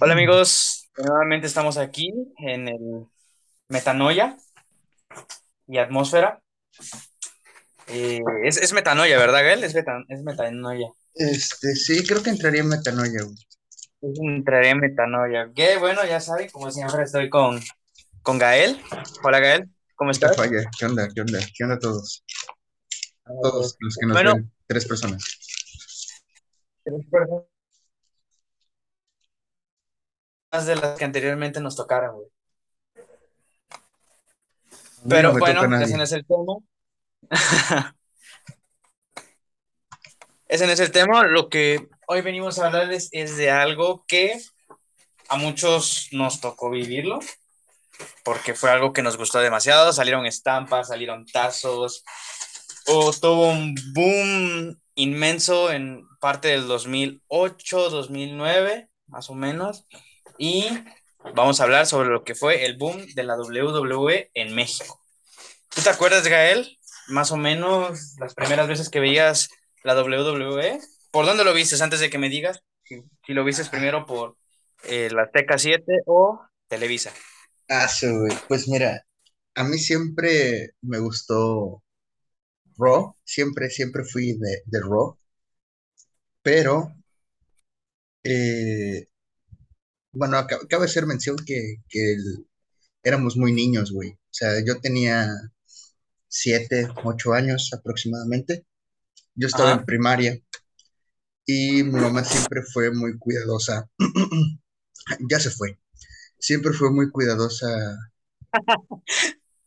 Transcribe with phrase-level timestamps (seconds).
[0.00, 3.06] Hola amigos, nuevamente estamos aquí en el
[3.68, 4.36] Metanoia
[5.66, 6.40] y Atmósfera.
[7.88, 9.64] Eh, es, es Metanoia, ¿verdad, Gael?
[9.64, 10.88] Es, meta- es Metanoia.
[11.14, 13.36] Este, sí, creo que entraría en metanoia, güey.
[14.30, 15.50] Entraré en Metanoia.
[15.54, 17.60] Que bueno, ya saben, como siempre estoy con,
[18.22, 18.80] con Gael.
[19.24, 20.36] Hola Gael, ¿cómo estás?
[20.36, 20.62] falla.
[20.78, 21.08] ¿Qué onda?
[21.12, 21.40] ¿Qué onda?
[21.56, 22.24] ¿Qué onda todos?
[23.24, 24.34] Todos los que nos Bueno.
[24.34, 25.24] ven, tres personas.
[26.84, 27.44] Tres personas
[30.50, 32.28] más de las que anteriormente nos tocaron, güey.
[35.08, 36.54] Pero no bueno, ese no es el tema.
[40.48, 41.24] ese no es el tema.
[41.24, 44.40] Lo que hoy venimos a hablarles es de algo que
[45.28, 47.20] a muchos nos tocó vivirlo,
[48.24, 49.92] porque fue algo que nos gustó demasiado.
[49.92, 52.02] Salieron estampas, salieron tazos,
[52.86, 59.86] o tuvo un boom inmenso en parte del 2008, 2009, más o menos.
[60.38, 60.66] Y
[61.34, 65.02] vamos a hablar sobre lo que fue el boom de la WWE en México.
[65.74, 66.78] ¿Tú te acuerdas, Gael?
[67.08, 69.48] Más o menos las primeras veces que veías
[69.82, 70.80] la WWE.
[71.10, 72.60] ¿Por dónde lo viste antes de que me digas?
[72.84, 74.36] Si, lo viste primero por
[74.84, 77.12] eh, la Azteca 7 o Televisa.
[77.68, 78.32] Ah, sí, güey.
[78.46, 79.04] Pues mira,
[79.54, 81.82] a mí siempre me gustó
[82.78, 83.16] Raw.
[83.24, 85.18] Siempre, siempre fui de, de Raw.
[86.42, 86.94] Pero,
[88.22, 89.08] eh,
[90.18, 92.46] bueno, acá- cabe hacer mención que, que el-
[93.04, 94.10] éramos muy niños, güey.
[94.10, 95.28] O sea, yo tenía
[96.28, 98.66] siete, ocho años aproximadamente.
[99.34, 100.38] Yo estaba en primaria
[101.46, 103.88] y mi mamá siempre fue muy cuidadosa.
[105.30, 105.78] Ya se fue.
[106.38, 107.66] Siempre fue muy cuidadosa,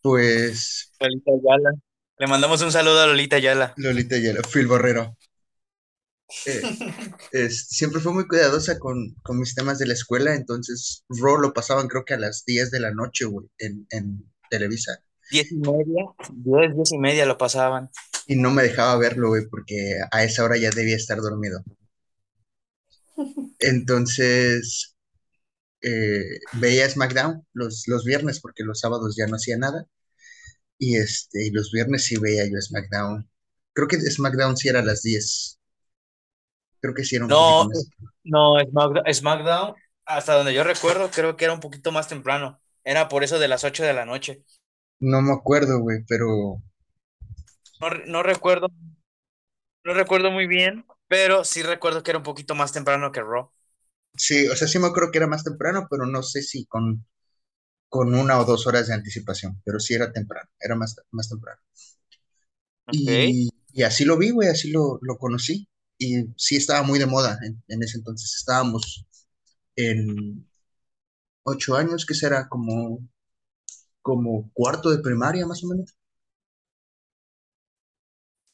[0.03, 1.71] pues Lolita Ayala.
[2.19, 3.73] Le mandamos un saludo a Lolita Ayala.
[3.77, 5.17] Lolita Ayala, Phil Borrero.
[6.45, 6.61] Eh,
[7.31, 11.53] es- siempre fue muy cuidadosa con, con mis temas de la escuela, entonces Raw lo
[11.53, 15.03] pasaban creo que a las 10 de la noche, güey, en, en Televisa.
[15.31, 17.89] Diez y media, diez, diez y media lo pasaban.
[18.27, 21.63] Y no me dejaba verlo, güey, porque a esa hora ya debía estar dormido.
[23.59, 24.95] Entonces,
[25.81, 29.85] eh, veía SmackDown los, los viernes, porque los sábados ya no hacía nada.
[30.77, 33.29] Y, este, y los viernes sí veía yo SmackDown.
[33.73, 35.59] Creo que SmackDown sí era a las 10.
[36.81, 37.65] Creo que sí era un No,
[38.23, 39.75] no, SmackDown, SmackDown,
[40.05, 42.59] hasta donde yo recuerdo, creo que era un poquito más temprano.
[42.83, 44.43] Era por eso de las 8 de la noche.
[45.01, 46.61] No me acuerdo, güey, pero
[47.81, 48.67] No, no recuerdo,
[49.83, 53.51] no recuerdo muy bien, pero sí recuerdo que era un poquito más temprano que Raw.
[54.15, 57.05] sí, o sea, sí me acuerdo que era más temprano, pero no sé si con,
[57.89, 61.61] con una o dos horas de anticipación, pero sí era temprano, era más, más temprano.
[62.91, 65.67] Y, y así lo vi, güey, así lo, lo conocí.
[66.01, 68.35] Y sí estaba muy de moda en, en ese entonces.
[68.37, 69.05] Estábamos
[69.77, 70.47] en
[71.43, 72.99] ocho años, que será como,
[74.03, 75.95] como cuarto de primaria, más o menos.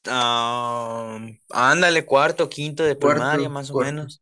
[0.09, 1.19] Ah,
[1.51, 4.21] ándale, cuarto, quinto de primaria, Cuarto, más o menos.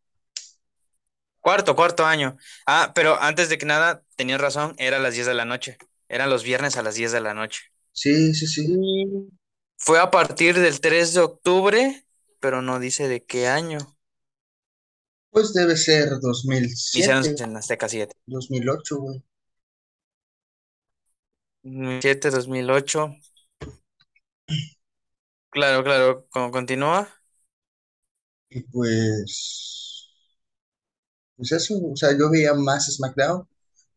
[1.39, 2.37] Cuarto, cuarto año.
[2.65, 5.77] Ah, pero antes de que nada, tenías razón, era a las 10 de la noche.
[6.09, 7.71] Eran los viernes a las 10 de la noche.
[7.93, 8.63] Sí, sí, sí.
[9.77, 12.04] Fue a partir del 3 de octubre,
[12.39, 13.79] pero no dice de qué año.
[15.31, 18.15] Pues debe ser Hicieron 2007, en Azteca 7.
[18.25, 19.23] 2008, güey.
[21.63, 23.15] 2007, 2008.
[25.49, 27.09] Claro, claro, ¿cómo continúa?
[28.49, 30.09] Y pues,
[31.35, 33.47] pues eso, o sea, yo veía más SmackDown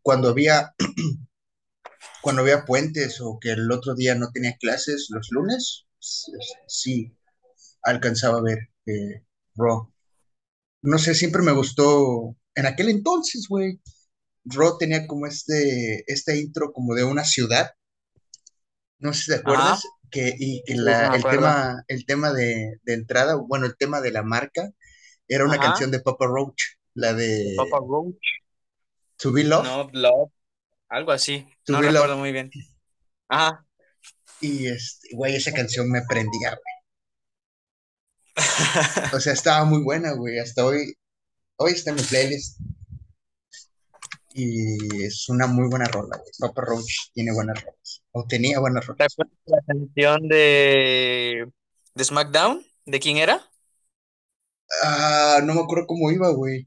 [0.02, 0.74] cuando había,
[2.22, 5.86] cuando había puentes o que el otro día no tenía clases los lunes,
[6.66, 7.12] sí,
[7.90, 9.24] alcanzaba a ver eh,
[9.56, 9.92] Raw.
[10.82, 13.80] No sé, siempre me gustó, en aquel entonces, güey,
[14.44, 17.72] Raw tenía como este, este intro como de una ciudad,
[18.98, 22.94] no sé si te acuerdas, que, y que la, el tema, el tema de, de
[22.94, 24.70] entrada, bueno, el tema de la marca
[25.28, 26.62] era una Ajá, canción de Papa Roach,
[26.94, 28.16] la de Papa Roach.
[29.18, 30.32] To Be Loved, No, Love,
[30.88, 31.46] algo así.
[31.64, 32.20] To No recuerdo Loved.
[32.20, 32.50] muy bien.
[33.28, 33.66] Ajá.
[34.40, 36.77] Y, este, güey, esa canción me prendía, güey.
[39.12, 40.38] O sea, estaba muy buena, güey.
[40.38, 40.94] Hasta hoy,
[41.58, 42.60] hoy está en mi playlist.
[44.32, 46.30] Y es una muy buena rola, güey.
[46.38, 48.02] Papa Roach tiene buenas rolas.
[48.12, 49.04] O tenía buenas ¿Te rolas.
[49.04, 51.46] acuerdas de la canción de,
[51.94, 52.64] de SmackDown?
[52.86, 53.50] ¿De quién era?
[54.82, 56.66] Ah, no me acuerdo cómo iba, güey.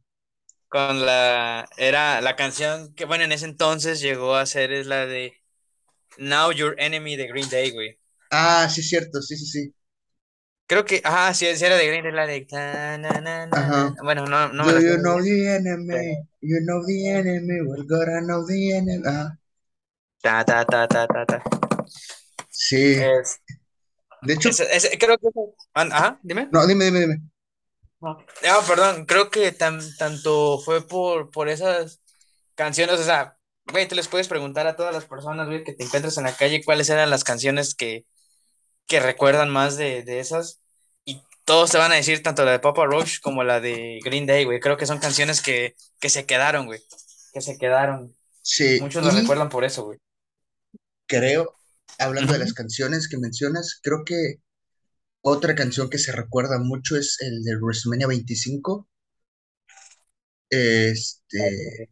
[0.70, 5.06] Con la, era la canción que, bueno, en ese entonces llegó a ser es la
[5.06, 5.36] de
[6.18, 8.00] Now Your Enemy de Green Day, güey.
[8.32, 9.74] Ah, sí, cierto, sí, sí, sí.
[10.72, 13.58] Creo que, ajá, sí, sí era de Green ta, na, na, na, na.
[13.58, 13.96] Ajá.
[14.04, 16.16] Bueno, no, no me Do you know the enemy?
[16.40, 17.60] You know the enemy.
[17.60, 19.04] Well, gotta know the enemy.
[19.06, 19.38] Ajá.
[20.22, 21.44] Ta, ta, ta, ta, ta, ta.
[22.50, 22.94] Sí.
[22.94, 23.42] Es,
[24.22, 25.28] De hecho, es- es- creo que...
[25.74, 26.48] Ajá, dime.
[26.54, 27.22] no, dime, dime, dime.
[28.00, 28.18] No,
[28.50, 32.00] Ah, perdón, creo que tan- tanto fue por, por esas
[32.56, 33.36] canciones, o sea,
[33.70, 36.34] güey, te les puedes preguntar a todas las personas, güey, que te encuentres en la
[36.34, 38.06] calle cuáles eran las canciones que,
[38.92, 40.62] que recuerdan más de, de esas,
[41.06, 44.28] y todos te van a decir tanto la de Papa Roach como la de Green
[44.28, 46.82] Day, güey, creo que son canciones que, que se quedaron, güey,
[47.34, 48.80] que se quedaron, Sí.
[48.82, 50.00] muchos Y recuerdan por eso, güey.
[51.08, 51.56] creo,
[52.00, 54.38] hablando de las canciones que mencionas, creo que
[55.22, 58.88] otra canción que se recuerda mucho es el de WrestleMania 25.
[60.50, 61.90] Este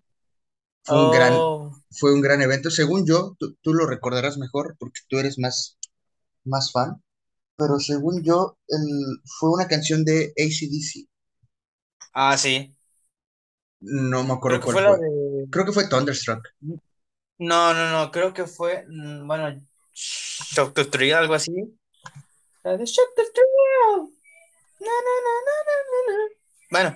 [0.83, 2.71] fue un gran, Oh, fue un gran evento.
[2.71, 5.78] Según yo, tú, tú lo recordarás mejor porque tú eres más,
[6.45, 7.01] más fan.
[7.57, 11.07] Pero según yo, el- fue una canción de AC/DC.
[12.13, 12.75] ah, sí,
[13.81, 14.99] No me creo acuerdo que cuál fue la fue.
[14.99, 15.47] de...
[15.51, 16.47] Creo que fue Thunderstruck.
[17.39, 19.59] No, no, no, creo que fue, mm, bueno,
[19.93, 21.51] Shock the Thrill, algo así.
[22.63, 23.09] La de Shock.
[24.79, 26.35] Na, na, na, na, na, na, na.
[26.71, 26.95] Bueno,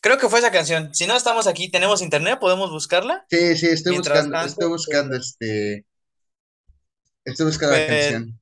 [0.00, 0.94] creo que fue esa canción.
[0.94, 3.24] Si no estamos aquí, tenemos internet, podemos buscarla.
[3.30, 5.84] Sí, sí, estoy Mientras buscando, tanto, estoy buscando este,
[7.24, 8.40] estoy buscando la pues, canción.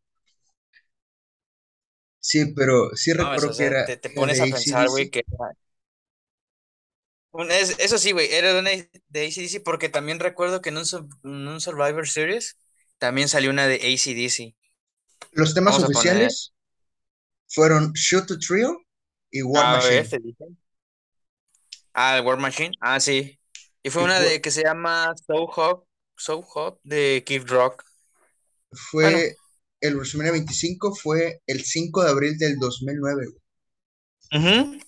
[2.23, 4.41] Sí, pero sí no, eso, recuerdo o que sea, era, te, te era pones de
[4.41, 4.89] a pensar, AC/DC.
[4.89, 5.25] güey, que
[7.51, 10.85] es- eso sí, güey, era de una de AC/DC porque también recuerdo que en un,
[11.25, 12.59] en un Survivor Series
[12.99, 14.55] también salió una de AC/DC.
[15.33, 16.55] Los temas Vamos a poner, oficiales
[17.49, 18.77] fueron Shoot to Thrill
[19.31, 20.09] y War a ver, Machine.
[20.09, 20.45] te dije.
[21.95, 23.39] Ah, el War Machine, ah, sí.
[23.83, 25.87] Y fue Y una fue, de que se llama So Hot,
[26.17, 27.85] So Hot de Kid Rock.
[29.01, 29.37] Bueno, fue
[29.82, 33.26] el WrestleMania 25 fue el 5 de abril del 2009.
[33.26, 34.43] güey.
[34.43, 34.79] ujú.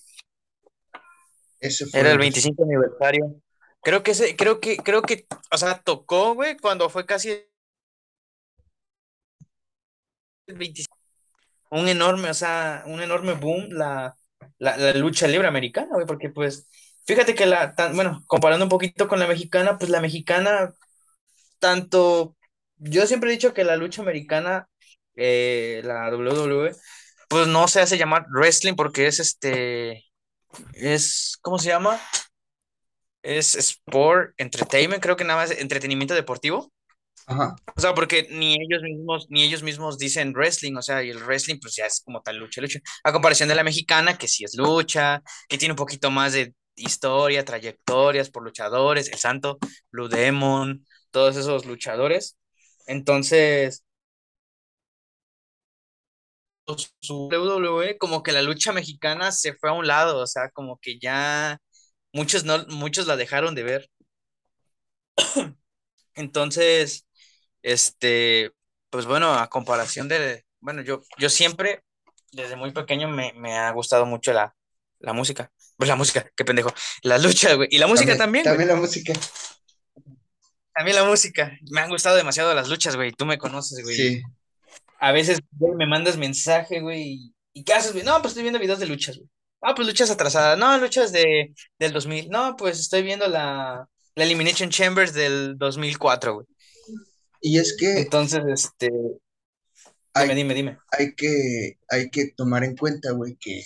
[1.60, 3.40] Ese fue Era el el Wrestle- 25 aniversario.
[3.82, 7.30] Creo que ese, creo que, creo que, o sea, tocó, güey, cuando fue casi
[10.46, 10.96] el 25.
[11.70, 14.14] Un enorme, o sea, un enorme boom la,
[14.58, 16.68] la, la lucha libre americana, güey, porque pues,
[17.06, 20.72] fíjate que la, tan- bueno, comparando un poquito con la mexicana, pues la mexicana,
[21.58, 22.36] tanto,
[22.76, 24.68] yo siempre he dicho que la lucha americana,
[25.16, 26.72] eh, la WWE,
[27.28, 30.04] pues no se hace llamar wrestling porque es este,
[30.74, 32.00] es, ¿cómo se llama?
[33.22, 36.72] Es Sport Entertainment, creo que nada más entretenimiento deportivo.
[37.26, 37.56] Ajá.
[37.74, 41.22] O sea, porque ni ellos mismos, ni ellos mismos dicen wrestling, o sea, y el
[41.24, 42.80] wrestling pues ya es como tal lucha, lucha.
[43.02, 46.54] A comparación de la mexicana, que sí es lucha, que tiene un poquito más de
[46.76, 49.58] historia, trayectorias por luchadores, el Santo,
[49.90, 52.36] Blue Demon, todos esos luchadores.
[52.86, 53.83] Entonces,
[57.00, 60.78] su WWE, como que la lucha mexicana se fue a un lado, o sea, como
[60.78, 61.58] que ya
[62.12, 63.90] muchos no, muchos la dejaron de ver.
[66.14, 67.06] Entonces,
[67.62, 68.52] este,
[68.90, 71.82] pues bueno, a comparación de, bueno, yo, yo siempre,
[72.32, 74.54] desde muy pequeño, me, me ha gustado mucho la,
[75.00, 75.50] la música.
[75.76, 76.72] Pues la música, qué pendejo.
[77.02, 77.68] La lucha, güey.
[77.70, 79.12] Y la música También, también, también la música.
[80.72, 81.56] También la música.
[81.70, 83.12] Me han gustado demasiado las luchas, güey.
[83.12, 83.96] Tú me conoces, güey.
[83.96, 84.22] Sí.
[85.00, 87.02] A veces güey, me mandas mensaje, güey.
[87.14, 88.04] y- ¿Y qué haces, güey?
[88.04, 89.28] No, pues estoy viendo videos de luchas, güey.
[89.62, 90.58] Ah, pues luchas atrasadas.
[90.58, 92.28] No, luchas de, del 2000.
[92.28, 96.46] No, pues estoy viendo la, la Elimination Chambers del 2004, güey.
[97.40, 98.90] Y es que Entonces, este,
[100.20, 100.78] dime, dime, dime.
[100.90, 103.62] hay que, hay que tomar en cuenta, güey, que,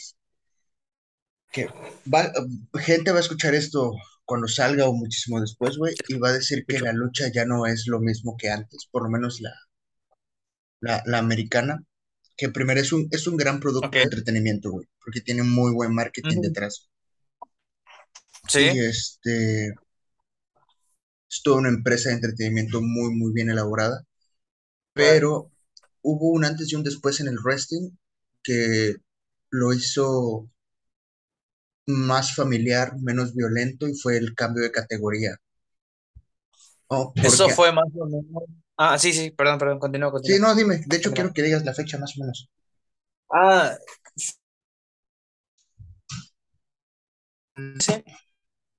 [1.52, 1.66] que
[2.12, 2.32] va-
[2.80, 3.92] gente va a escuchar esto
[4.24, 7.66] cuando salga o muchísimo después, güey, y va a decir que la lucha ya no
[7.66, 9.52] es lo mismo que antes, por lo menos la,
[10.80, 11.82] la, la americana,
[12.36, 15.94] que primero es un, es un gran producto de entretenimiento, güey, porque tiene muy buen
[15.94, 16.88] marketing detrás.
[18.48, 18.60] Sí.
[18.60, 19.74] Y este
[21.30, 24.04] es toda una empresa de entretenimiento muy, muy bien elaborada,
[24.92, 25.50] pero
[26.02, 27.90] hubo un antes y un después en el wrestling
[28.42, 28.96] que
[29.50, 30.48] lo hizo
[31.86, 35.36] más familiar, menos violento y fue el cambio de categoría.
[36.88, 38.44] Oh, Eso fue más o menos.
[38.78, 40.38] Ah, sí, sí, perdón, perdón, continúa, sí, continúa.
[40.38, 42.48] no, dime, de hecho quiero que digas la fecha más o menos.
[43.30, 43.76] Ah,
[47.80, 48.04] sí,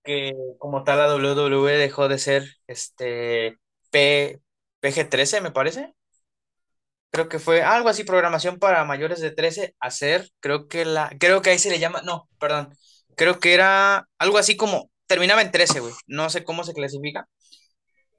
[0.04, 3.60] que como tal la WWE dejó de ser este
[3.92, 4.42] P,
[4.82, 5.94] PG-13, me parece.
[7.12, 11.12] Creo que fue algo así, programación para mayores de 13 a ser, creo que la,
[11.20, 12.70] creo que ahí se le llama, no, perdón,
[13.16, 17.28] creo que era algo así como, terminaba en 13, güey, no sé cómo se clasifica.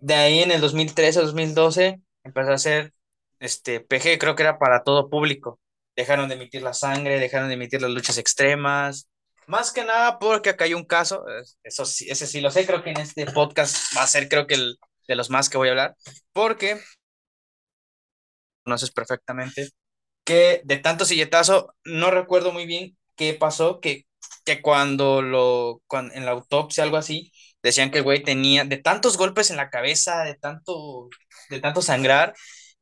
[0.00, 2.92] De ahí en el 2013, 2012, empezó a ser
[3.38, 5.60] este PG, creo que era para todo público.
[5.96, 9.08] dejaron de emitir la sangre, dejaron de emitir las luchas extremas.
[9.46, 11.24] Más que nada porque acá hay un caso,
[11.62, 14.46] eso sí, ese sí lo sé, creo que en este podcast va a ser creo
[14.46, 14.78] que el
[15.08, 15.96] de los más que voy a hablar,
[16.32, 16.80] porque
[18.64, 19.70] conoces perfectamente
[20.24, 24.06] que de tanto silletazo, no recuerdo muy bien qué pasó, que,
[24.44, 28.78] que cuando lo, cuando, en la autopsia, algo así, decían que el güey tenía, de
[28.78, 31.08] tantos golpes en la cabeza, de tanto,
[31.50, 32.34] de tanto sangrar,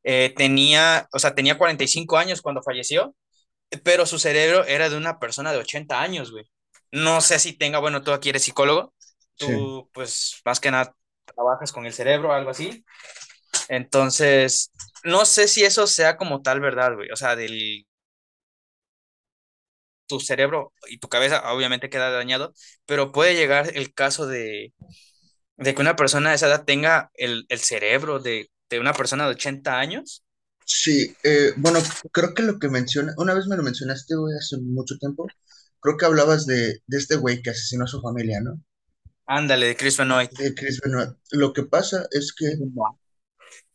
[0.03, 3.15] eh, tenía, o sea, tenía 45 años cuando falleció,
[3.83, 6.45] pero su cerebro era de una persona de 80 años, güey.
[6.91, 8.93] No sé si tenga, bueno, tú aquí eres psicólogo,
[9.37, 10.95] tú pues más que nada
[11.25, 12.83] trabajas con el cerebro, algo así.
[13.69, 14.71] Entonces,
[15.03, 17.11] no sé si eso sea como tal verdad, güey.
[17.11, 17.85] O sea, del
[20.09, 22.53] tu cerebro y tu cabeza obviamente queda dañado,
[22.85, 24.73] pero puede llegar el caso de,
[25.55, 29.25] de que una persona de esa edad tenga el, el cerebro de, de, una persona
[29.25, 30.25] de 80 años.
[30.65, 31.79] Sí, eh, bueno,
[32.11, 35.27] creo que lo que menciona, una vez me lo mencionaste, güey, hace mucho tiempo,
[35.79, 38.59] creo que hablabas de, de este güey que asesinó a su familia, ¿no?
[39.27, 40.31] Ándale, de Chris Benoit.
[40.31, 41.11] De Chris Benoit.
[41.31, 42.51] Lo que pasa es que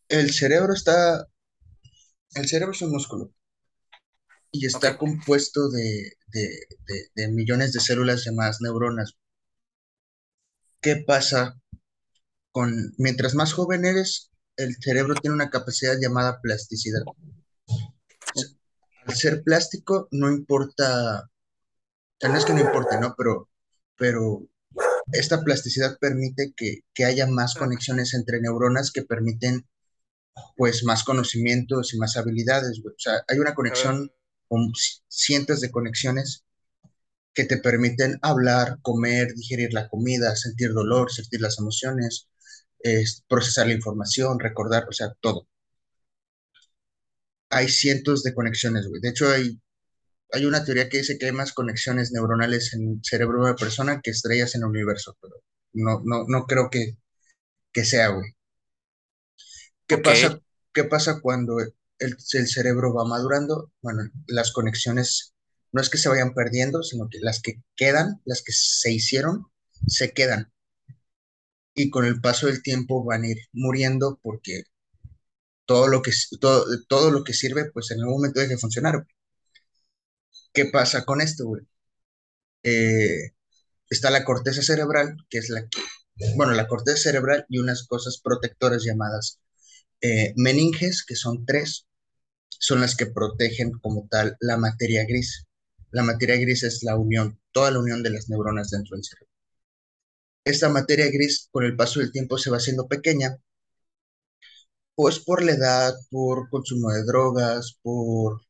[0.09, 1.29] el cerebro está,
[2.35, 3.33] el cerebro es un músculo
[4.55, 4.99] y está okay.
[4.99, 6.49] compuesto de, de,
[6.87, 9.17] de, de, millones de células llamadas neuronas.
[10.81, 11.61] ¿Qué pasa
[12.53, 17.03] con, mientras más joven eres, el cerebro tiene una capacidad llamada plasticidad.
[19.07, 23.17] Al ser plástico, no importa, o sea, no es que no importe, ¿no?
[23.19, 23.51] Pero,
[23.97, 24.47] pero
[25.11, 29.67] esta plasticidad permite que, que haya más conexiones entre neuronas que permiten
[30.57, 32.81] pues más conocimientos y más habilidades.
[32.85, 34.13] O sea, hay una conexión
[34.55, 34.73] con
[35.09, 36.45] cientos de conexiones
[37.35, 42.29] que te permiten hablar, comer, digerir la comida, sentir dolor, sentir las emociones,
[42.85, 45.49] eh, procesar la información, recordar, o sea, todo.
[47.51, 49.01] Hay cientos de conexiones, güey.
[49.01, 49.61] De hecho, hay,
[50.33, 53.57] hay una teoría que dice que hay más conexiones neuronales en el cerebro de una
[53.57, 55.35] persona que estrellas en el universo, pero
[55.73, 56.97] no, no, no creo que,
[57.73, 58.37] que sea, güey.
[59.89, 60.05] ¿Qué, okay.
[60.05, 60.41] pasa,
[60.73, 61.57] ¿Qué pasa cuando
[61.99, 63.73] el, cerebro va madurando?
[63.83, 65.35] Bueno, las conexiones
[65.73, 69.47] no es que se vayan perdiendo, sino que las que quedan, las que se hicieron,
[69.87, 70.53] se quedan.
[71.75, 74.65] Y con el paso del tiempo van a ir muriendo porque
[75.67, 79.07] todo lo que, todo, todo lo que sirve, pues en algún momento deja de funcionar.
[80.53, 81.45] ¿Qué pasa con esto?
[82.63, 83.33] Eh,
[83.91, 85.69] está la corteza cerebral, que es la
[86.37, 89.41] bueno, la corteza cerebral y unas cosas protectoras llamadas
[90.01, 91.87] eh, meninges, que son tres,
[92.49, 95.47] son las que protegen como tal la materia gris.
[95.91, 99.31] La materia gris es la unión, toda la unión de las neuronas dentro del cerebro.
[100.45, 103.39] Esta materia gris, con el paso del tiempo, se va haciendo pequeña,
[104.95, 108.41] pues por la edad, por consumo de drogas, por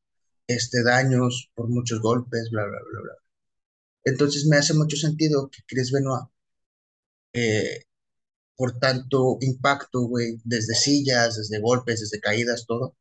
[0.47, 3.15] este, daños, por muchos golpes, bla, bla, bla, bla.
[4.05, 6.29] Entonces me hace mucho sentido que Chris Benoit
[7.33, 7.85] eh,
[8.57, 12.97] por tanto impacto, güey, desde sillas, desde golpes, desde caídas, todo,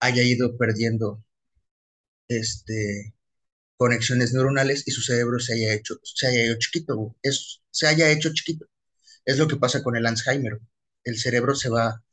[0.00, 1.24] haya ido perdiendo
[2.28, 3.14] este,
[3.76, 7.16] conexiones neuronales y su cerebro se haya hecho, se haya hecho chiquito.
[7.22, 8.66] Es, se haya hecho chiquito.
[9.24, 10.60] Es lo que pasa con el Alzheimer.
[11.04, 12.04] El cerebro se va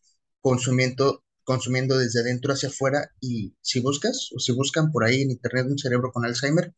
[0.42, 5.32] consumiendo, consumiendo desde dentro hacia afuera y si buscas o si buscan por ahí en
[5.32, 6.74] internet un cerebro con Alzheimer,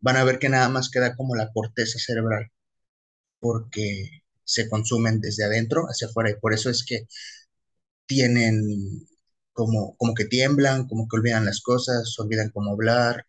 [0.00, 2.52] van a ver que nada más queda como la corteza cerebral.
[3.40, 7.06] Porque se consumen desde adentro hacia afuera y por eso es que
[8.06, 9.06] tienen
[9.52, 13.26] como, como que tiemblan, como que olvidan las cosas, olvidan cómo hablar,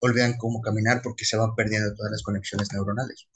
[0.00, 3.28] olvidan cómo caminar porque se van perdiendo todas las conexiones neuronales.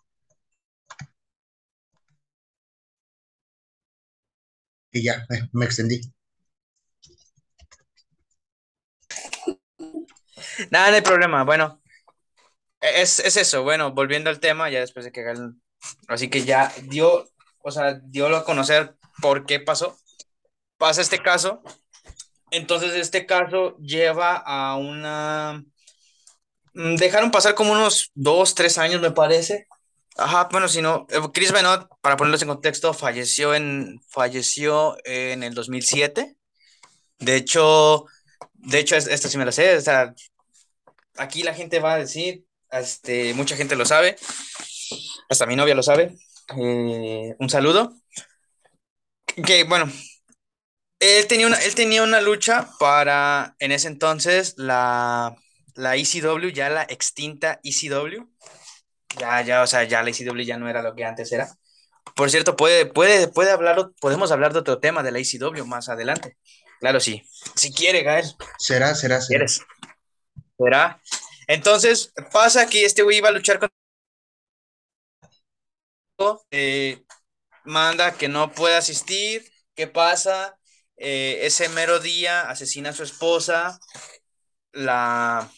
[4.92, 6.00] Y ya, eh, me extendí.
[10.70, 11.44] Nada, no hay problema.
[11.44, 11.80] Bueno,
[12.80, 13.62] es, es, eso.
[13.62, 15.60] Bueno, volviendo al tema, ya después de que hagan
[16.08, 17.28] Así que ya dio,
[17.62, 19.96] o sea, dio a conocer por qué pasó.
[20.78, 21.62] Pasa este caso.
[22.50, 25.64] Entonces, este caso lleva a una.
[26.74, 29.66] Mm, dejaron pasar como unos dos, tres años, me parece.
[30.16, 35.42] Ajá, bueno, si no, eh, Chris Benoit, para ponerlos en contexto, falleció en, falleció en
[35.42, 36.36] el 2007.
[37.18, 38.06] De hecho,
[38.54, 40.14] de hecho, esto sí me lo sé, o sea,
[41.16, 44.16] aquí la gente va a decir, este, mucha gente lo sabe,
[45.28, 46.16] hasta mi novia lo sabe.
[46.56, 47.94] Eh, un saludo.
[49.44, 49.90] Que bueno,
[50.98, 55.36] él tenía, una, él tenía una lucha para, en ese entonces, la,
[55.74, 58.26] la ECW, ya la extinta ECW.
[59.18, 61.48] Ya, ya, o sea, ya la ECW ya no era lo que antes era.
[62.14, 65.88] Por cierto, puede, puede, puede hablar, podemos hablar de otro tema de la ECW más
[65.88, 66.36] adelante.
[66.80, 67.22] Claro, sí.
[67.54, 68.26] Si quiere, Gael.
[68.58, 69.26] Será, será, será.
[69.26, 69.60] ¿Quieres?
[70.58, 71.00] será.
[71.46, 73.68] Entonces, pasa que este güey iba a luchar con...
[76.50, 77.04] Eh,
[77.64, 79.44] manda que no puede asistir.
[79.74, 80.58] ¿Qué pasa?
[80.96, 83.78] Eh, ese mero día asesina a su esposa,
[84.72, 85.50] la,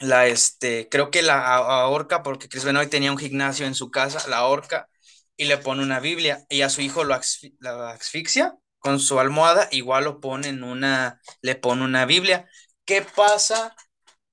[0.00, 4.28] la, este, creo que la ahorca porque Chris Benoit tenía un gimnasio en su casa,
[4.28, 4.88] la ahorca
[5.36, 10.04] y le pone una Biblia y a su hijo lo, asfixia con su almohada, igual
[10.04, 12.48] lo pone en una, le pone una Biblia.
[12.84, 13.74] ¿Qué pasa?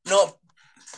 [0.06, 0.40] No,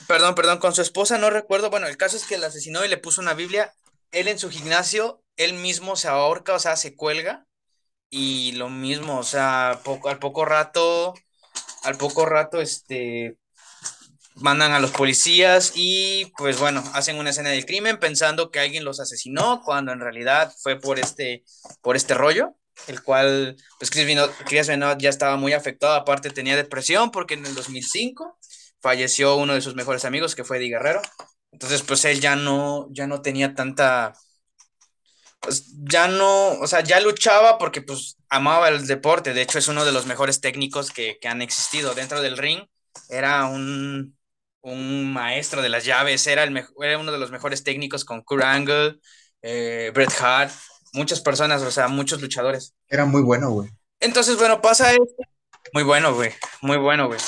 [0.07, 2.89] perdón, perdón, con su esposa no recuerdo, bueno, el caso es que la asesinó y
[2.89, 3.73] le puso una Biblia,
[4.11, 7.45] él en su gimnasio, él mismo se ahorca, o sea, se cuelga
[8.09, 11.13] y lo mismo, o sea, poco, al poco rato,
[11.83, 13.37] al poco rato, este,
[14.35, 18.83] mandan a los policías y pues bueno, hacen una escena del crimen pensando que alguien
[18.83, 21.43] los asesinó cuando en realidad fue por este,
[21.81, 22.55] por este rollo,
[22.87, 24.05] el cual pues Chris
[24.67, 28.37] Benoit, ya estaba muy afectado, aparte tenía depresión porque en el 2005
[28.79, 31.01] falleció uno de sus mejores amigos que fue Eddie Guerrero,
[31.57, 34.13] entonces pues él ya no, ya no tenía tanta,
[35.39, 39.67] pues ya no, o sea, ya luchaba porque pues amaba el deporte, de hecho es
[39.67, 42.59] uno de los mejores técnicos que, que han existido dentro del ring,
[43.09, 44.15] era un,
[44.61, 48.43] un maestro de las llaves, era, el era uno de los mejores técnicos con Kurt
[48.43, 48.99] Angle,
[49.41, 50.51] eh, Bret Hart,
[50.93, 52.75] muchas personas, o sea, muchos luchadores.
[52.87, 53.71] Era muy bueno, güey.
[53.99, 55.23] Entonces, bueno, pasa esto.
[55.73, 56.33] Muy bueno, güey.
[56.61, 57.19] Muy bueno, güey.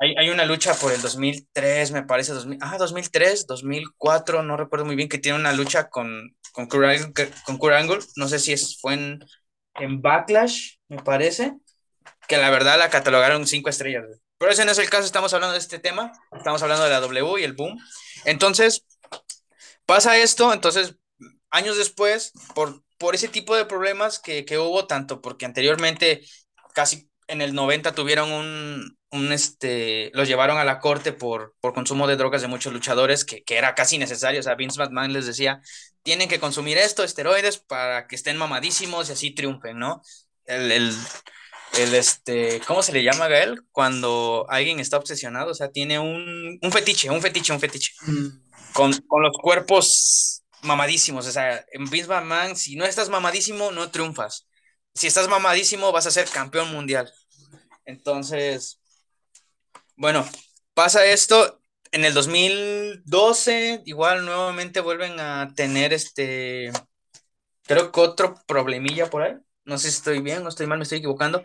[0.00, 2.32] Hay, hay, una lucha por el 2003, me parece.
[2.32, 7.18] 2000, ah, 2003, 2004, no recuerdo muy bien, que tiene una lucha con, con, Kurt,
[7.44, 8.00] con Kurt Angle.
[8.16, 9.24] No sé si es, fue en,
[9.74, 11.54] en Backlash, me parece.
[12.28, 14.04] Que la verdad la catalogaron cinco estrellas.
[14.38, 17.00] Pero ese no es el caso, estamos hablando de este tema, estamos hablando de la
[17.00, 17.78] W y el boom.
[18.24, 18.84] Entonces,
[19.86, 20.96] pasa esto, entonces,
[21.50, 26.22] años después, por, por ese tipo de problemas que, que hubo, tanto porque anteriormente,
[26.74, 31.72] casi en el 90 tuvieron un, un este, los llevaron a la corte por, por
[31.72, 35.12] consumo de drogas de muchos luchadores, que, que era casi necesario, o sea, Vince McMahon
[35.12, 35.60] les decía,
[36.02, 40.02] tienen que consumir esto, esteroides, para que estén mamadísimos y así triunfen, ¿no?
[40.46, 40.96] El, el,
[41.78, 43.62] el este, ¿cómo se le llama a Gael?
[43.70, 47.92] Cuando alguien está obsesionado, o sea, tiene un, un fetiche, un fetiche, un fetiche.
[48.72, 53.90] Con, con, los cuerpos mamadísimos, o sea, en Vince McMahon, si no estás mamadísimo, no
[53.92, 54.48] triunfas.
[54.92, 57.12] Si estás mamadísimo, vas a ser campeón mundial.
[57.84, 58.80] Entonces,
[59.96, 60.24] bueno,
[60.74, 61.60] pasa esto.
[61.92, 66.72] En el 2012, igual nuevamente vuelven a tener este,
[67.62, 70.84] creo que otro problemilla por ahí no sé si estoy bien o estoy mal, me
[70.84, 71.44] estoy equivocando,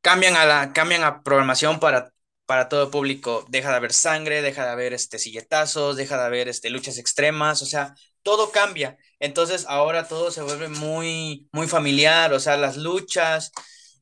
[0.00, 2.12] cambian a la, cambian a programación para,
[2.46, 6.48] para todo público, deja de haber sangre, deja de haber este, silletazos, deja de haber
[6.48, 8.96] este, luchas extremas, o sea, todo cambia.
[9.18, 13.52] Entonces ahora todo se vuelve muy, muy familiar, o sea, las luchas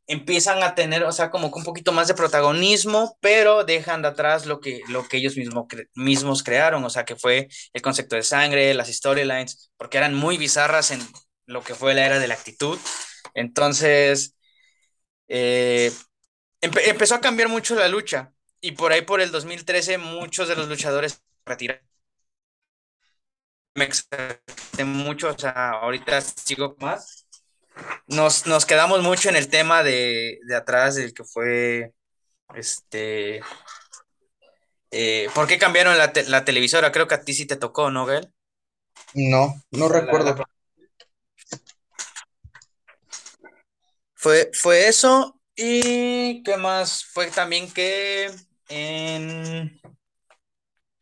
[0.09, 4.09] empiezan a tener, o sea, como que un poquito más de protagonismo, pero dejan de
[4.09, 8.16] atrás lo que, lo que ellos mismos, mismos crearon, o sea, que fue el concepto
[8.16, 11.01] de sangre, las storylines, porque eran muy bizarras en
[11.47, 12.79] lo que fue la era de la actitud.
[13.35, 14.37] Entonces,
[15.29, 15.92] eh,
[16.62, 20.68] empezó a cambiar mucho la lucha y por ahí por el 2013 muchos de los
[20.68, 21.85] luchadores retiraron.
[23.75, 27.28] Me mucho, o sea, ahorita sigo más.
[28.07, 31.93] Nos, nos quedamos mucho en el tema de, de atrás, del que fue,
[32.55, 33.43] este,
[34.91, 36.93] eh, ¿por qué cambiaron la, la, televisora?
[36.93, 38.33] Creo que a ti sí te tocó, ¿no, Gael?
[39.14, 40.37] No, no recuerdo.
[44.14, 45.41] Fue, fue eso.
[45.55, 47.05] ¿Y qué más?
[47.05, 48.31] Fue también que
[48.69, 49.81] en...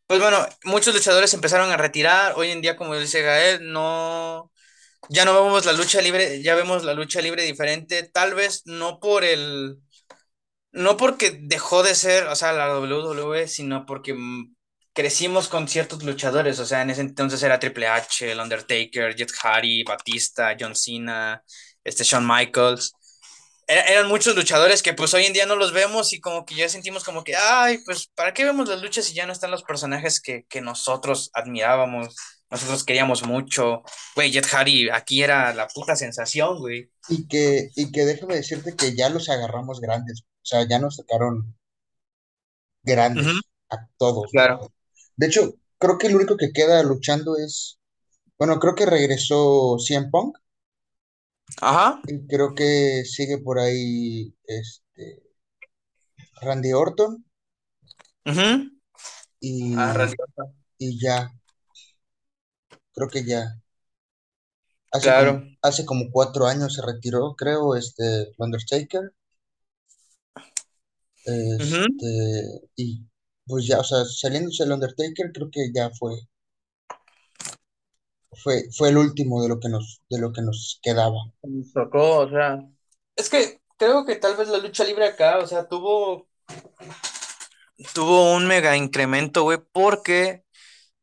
[0.07, 2.35] Pues bueno, muchos luchadores empezaron a retirar.
[2.37, 4.51] Hoy en día, como dice Gael, no...
[5.09, 8.03] Ya no vemos la lucha libre, ya vemos la lucha libre diferente.
[8.05, 9.79] Tal vez no por el...
[10.73, 14.15] No porque dejó de ser, o sea, la WWE, sino porque
[14.93, 19.33] crecimos con ciertos luchadores, o sea, en ese entonces era Triple H, el Undertaker, Jet
[19.33, 21.43] Hardy, Batista, John Cena,
[21.85, 22.93] este Shawn Michaels
[23.69, 26.69] eran muchos luchadores que pues hoy en día no los vemos y como que ya
[26.69, 29.65] sentimos como que, ay, pues ¿para qué vemos las luchas si ya no están los
[29.65, 32.15] personajes que, que nosotros admirábamos?
[32.51, 33.83] Nosotros queríamos mucho.
[34.15, 36.91] Güey, Jet Hardy aquí era la puta sensación, güey.
[37.09, 40.23] Y que, y que déjame decirte que ya los agarramos grandes.
[40.23, 41.57] O sea, ya nos sacaron
[42.83, 43.27] grandes
[43.69, 44.31] a todos.
[44.31, 44.73] Claro.
[45.17, 47.81] De hecho, creo que el único que queda luchando es.
[48.39, 50.37] Bueno, creo que regresó CM Punk.
[51.61, 52.01] Ajá.
[52.07, 55.23] Y creo que sigue por ahí este
[56.43, 57.25] Randy Orton.
[59.41, 60.55] y, ah, Randy Orton.
[60.79, 61.31] y ya.
[62.97, 63.61] Creo que ya.
[64.91, 65.33] Hace, claro.
[65.35, 69.13] como, hace como cuatro años se retiró, creo, este Undertaker.
[71.27, 73.05] Este, y
[73.47, 76.15] pues ya, o sea, saliéndose el Undertaker, creo que ya fue,
[78.43, 81.19] fue, fue el último de lo que nos, de lo que nos quedaba.
[81.43, 82.67] Nos tocó, o sea,
[83.15, 86.29] es que creo que tal vez la lucha libre acá, o sea, tuvo,
[87.93, 90.46] tuvo un mega incremento, güey, porque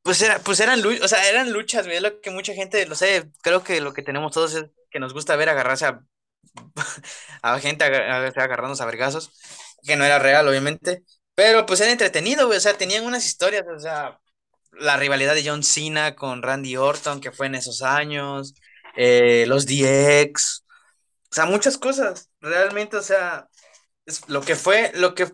[0.03, 2.95] pues era, pues eran, o sea, eran luchas, güey, es lo que mucha gente, lo
[2.95, 6.01] sé, creo que lo que tenemos todos es que nos gusta ver agarrarse a,
[7.41, 9.31] a gente aga- a- agarrándose a vergazos,
[9.83, 11.03] que no era real, obviamente,
[11.35, 14.19] pero pues era entretenido, güey, o sea, tenían unas historias, o sea,
[14.73, 18.55] la rivalidad de John Cena con Randy Orton, que fue en esos años,
[18.97, 20.65] eh, los DX,
[21.31, 23.49] o sea, muchas cosas, realmente, o sea,
[24.05, 25.27] es lo que fue, lo que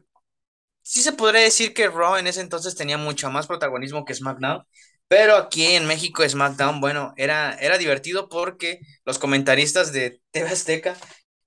[0.90, 4.64] sí se podría decir que Raw en ese entonces tenía mucho más protagonismo que SmackDown,
[5.08, 10.98] pero aquí en México SmackDown, bueno, era, era divertido porque los comentaristas de TV Azteca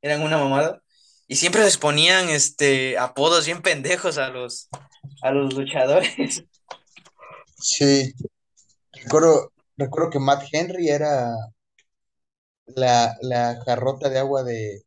[0.02, 0.82] eran una mamada
[1.26, 4.68] y siempre les ponían este apodos bien pendejos a los
[5.22, 6.44] a los luchadores.
[7.58, 8.12] Sí,
[8.92, 11.32] recuerdo, recuerdo que Matt Henry era
[12.74, 14.82] la, la jarrota de agua de,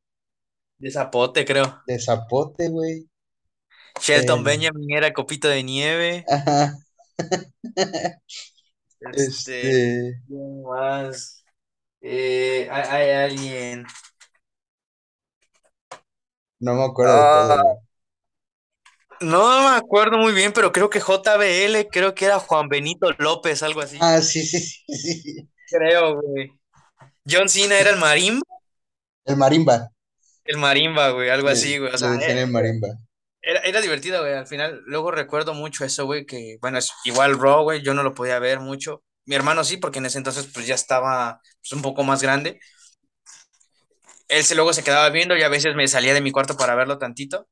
[0.80, 1.68] De zapote, creo.
[1.88, 3.10] de zapote, güey.
[4.02, 6.26] Shelton El, Benjamin era copito de nieve.
[6.28, 6.78] ajá,
[9.14, 11.44] Este, este, ¿quién más?
[12.02, 13.86] Eh, hay, hay alguien.
[16.60, 17.64] no me acuerdo Ah,
[19.22, 23.64] no me acuerdo muy bien, pero creo que JBL, creo que era Juan Benito López,
[23.64, 23.98] algo así.
[24.02, 25.50] Ah, sí, sí, sí, sí.
[25.70, 26.52] Creo, güey.
[27.30, 28.44] John Cena era el marimba,
[29.24, 29.92] El marimba,
[30.46, 31.94] el marimba, güey, algo así, güey.
[31.94, 32.88] O sea, decían eh, el marimba.
[33.46, 34.34] Era, era divertido, güey.
[34.34, 38.04] Al final, luego recuerdo mucho eso, güey, que, bueno, es igual Raw, güey, yo no
[38.04, 39.04] lo podía ver mucho.
[39.26, 42.60] Mi hermano sí, porque en ese entonces, pues ya estaba pues, un poco más grande.
[44.28, 46.76] Él se, luego se quedaba viendo y a veces me salía de mi cuarto para
[46.76, 47.48] verlo tantito.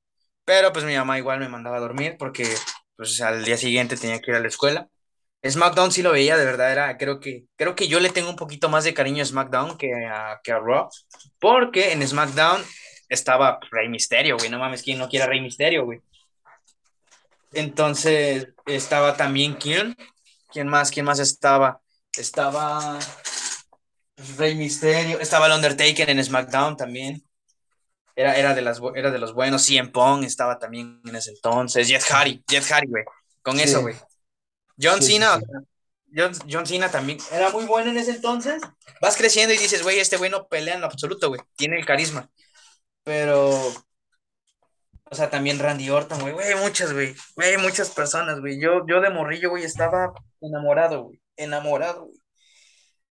[0.46, 2.46] Pero pues mi mamá igual me mandaba a dormir porque
[2.96, 4.90] pues al día siguiente tenía que ir a la escuela.
[5.46, 8.38] SmackDown sí lo veía, de verdad, era, creo que, creo que yo le tengo un
[8.38, 10.90] poquito más de cariño a SmackDown que a, que a Raw,
[11.40, 12.64] porque en SmackDown
[13.10, 16.02] estaba Rey Misterio, güey, no mames, ¿quién no quiere Rey Misterio, güey?
[17.54, 19.96] Entonces estaba también, ¿quién?
[20.52, 20.92] ¿Quién más?
[20.92, 21.82] ¿Quién más estaba?
[22.16, 23.00] Estaba
[24.38, 27.24] Rey Misterio, estaba el Undertaker en SmackDown también.
[28.16, 29.64] Era, era, de las, era de los buenos.
[29.64, 31.88] CM Punk estaba también en ese entonces.
[31.88, 33.04] Jeff Hardy, Jeff Hardy, güey.
[33.42, 33.96] Con eso, güey.
[34.80, 35.46] John sí, Cena, sí.
[36.16, 38.62] John, John Cena también era muy bueno en ese entonces.
[39.02, 41.42] Vas creciendo y dices, güey, este güey no pelea en lo absoluto, güey.
[41.56, 42.30] Tiene el carisma.
[43.04, 43.52] Pero,
[45.14, 46.34] o sea, también Randy Orton, güey.
[46.34, 47.16] Güey, muchas, güey.
[47.36, 48.60] Güey, muchas personas, güey.
[48.60, 51.22] Yo, yo de morrillo, güey, estaba enamorado, güey.
[51.36, 52.18] Enamorado, güey.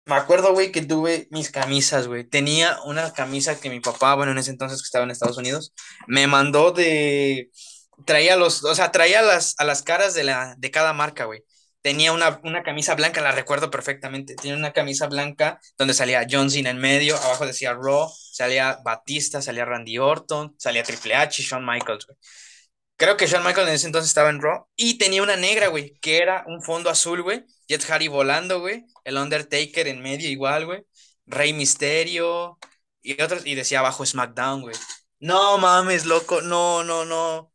[0.07, 2.25] Me acuerdo, güey, que tuve mis camisas, güey.
[2.25, 5.73] Tenía una camisa que mi papá, bueno, en ese entonces que estaba en Estados Unidos,
[6.09, 7.51] me mandó de...
[8.07, 11.45] Traía los, o sea, traía las, a las caras de, la, de cada marca, güey.
[11.83, 14.35] Tenía una, una camisa blanca, la recuerdo perfectamente.
[14.35, 19.41] Tenía una camisa blanca donde salía John Cena en medio, abajo decía Raw, salía Batista,
[19.41, 22.19] salía Randy Orton, salía Triple H y Shawn Michaels, güey.
[22.97, 25.95] Creo que Shawn Michaels en ese entonces estaba en Raw y tenía una negra, güey,
[26.03, 27.45] que era un fondo azul, güey.
[27.67, 28.85] Jet Hardy volando, güey.
[29.05, 30.83] El Undertaker en medio igual, güey.
[31.27, 32.59] Rey Misterio
[33.01, 33.47] y otros.
[33.47, 34.75] Y decía abajo SmackDown, güey.
[35.19, 36.43] No mames, loco.
[36.43, 37.50] No, no, no.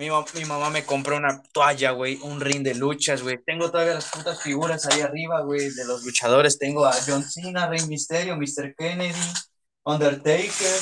[0.00, 2.18] Mi, mi mamá me compró una toalla, güey.
[2.22, 3.36] Un ring de luchas, güey.
[3.44, 6.58] Tengo todavía las putas figuras ahí arriba, güey, de los luchadores.
[6.58, 8.74] Tengo a John Cena, Rey Misterio, Mr.
[8.78, 9.20] Kennedy,
[9.84, 10.80] Undertaker.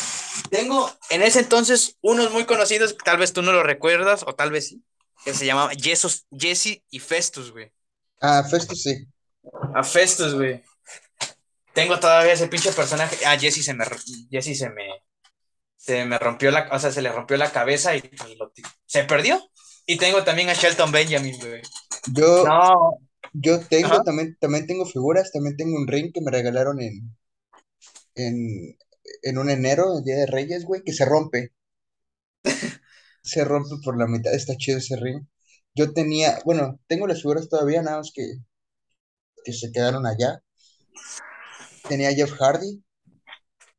[0.51, 4.53] Tengo en ese entonces unos muy conocidos, tal vez tú no los recuerdas, o tal
[4.53, 4.85] vez sí,
[5.25, 7.73] que se llamaban Jesus, Jesse y Festus, güey.
[8.21, 9.05] Ah, Festus sí.
[9.75, 10.63] A Festus, güey.
[11.73, 13.27] Tengo todavía ese pinche personaje.
[13.27, 13.85] A Jesse se me,
[14.31, 14.85] Jesse se me,
[15.79, 18.53] se me rompió la, o sea, se le rompió la cabeza y, y lo-
[18.87, 19.41] se perdió.
[19.87, 21.63] Y tengo también a Shelton Benjamin, güey.
[22.13, 22.99] Yo, No,
[23.33, 24.05] yo tengo, ajá.
[24.05, 27.17] también, también tengo figuras, también tengo un ring que me regalaron en,
[28.17, 28.77] en,
[29.23, 31.53] en un enero, el Día de Reyes, güey, que se rompe.
[33.23, 35.23] Se rompe por la mitad, está chido ese ring.
[35.75, 38.25] Yo tenía, bueno, tengo las figuras todavía, nada más que,
[39.45, 40.43] que se quedaron allá.
[41.89, 42.83] Tenía a Jeff Hardy,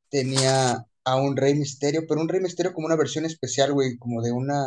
[0.09, 4.21] tenía a un Rey Misterio, pero un Rey Misterio como una versión especial, güey, como
[4.21, 4.57] de una,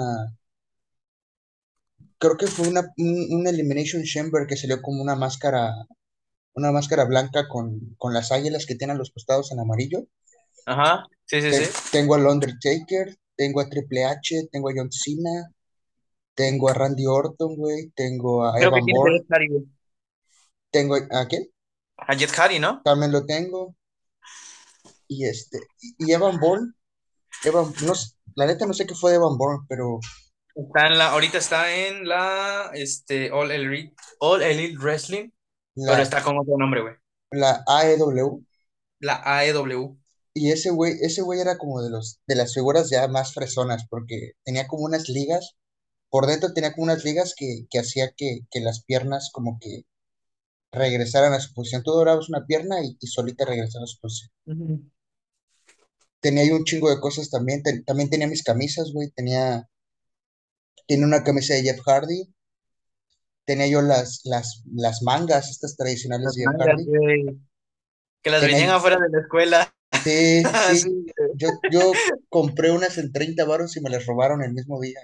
[2.19, 5.75] creo que fue una, un, un Elimination Chamber que salió como una máscara,
[6.55, 10.07] una máscara blanca con, con las águilas que tienen los costados en amarillo.
[10.67, 11.73] Ajá, sí, sí, Te- sí.
[11.93, 15.53] tengo al Undertaker, tengo a Triple H, tengo a John Cena,
[16.35, 19.23] tengo a Randy Orton, güey, tengo a Creo Evan Bourne,
[20.71, 21.45] tengo a, ¿a quién?
[22.07, 22.85] A Jet Hardy, ¿no?
[22.85, 23.75] También lo tengo.
[25.13, 25.59] Y este,
[25.99, 26.73] y Evan Bourne,
[27.45, 27.93] Evan, no
[28.35, 30.01] la neta no sé qué fue de Evan Bourne, pero
[30.55, 35.31] Está en la, ahorita está en la este, All Elite, All Elite Wrestling,
[35.75, 36.95] pero está con otro nombre, güey.
[37.31, 38.45] la AEW.
[39.01, 39.99] La AEW.
[40.35, 43.87] Y ese güey, ese güey era como de los, de las figuras ya más fresonas,
[43.89, 45.57] porque tenía como unas ligas,
[46.11, 49.85] por dentro tenía como unas ligas que, que hacía que, que las piernas como que
[50.71, 51.83] regresaran a su posición.
[51.83, 54.93] Tú doblabas una pierna y, y solita regresaba a su posición.
[56.23, 57.63] Tenía yo un chingo de cosas también.
[57.63, 59.11] ten- también tenía mis camisas, güey.
[59.11, 59.69] Tenía,
[60.87, 62.33] tenía una camisa de Jeff Hardy.
[63.45, 66.85] Tenía yo las, las, las mangas, estas tradicionales Las de Jeff mangas, Hardy.
[66.87, 67.41] güey.
[68.23, 69.75] Que las Tenía, venían afuera de la escuela.
[70.05, 70.43] sí,
[70.81, 71.07] sí.
[71.35, 71.93] Yo, yo
[72.31, 75.01] compré unas en 30 varos y me las robaron el mismo día.